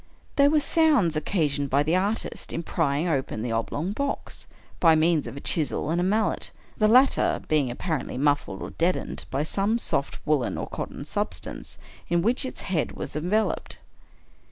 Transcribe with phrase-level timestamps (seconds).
[0.35, 4.47] They were sounds occasioned by the artist in prying open the oblong box,
[4.79, 9.43] by means of a chisel and mallet— the latter being apparently muffled, or deadened, by
[9.43, 11.77] some soft woolen or cotton substance
[12.09, 13.77] in which its head was enveloped.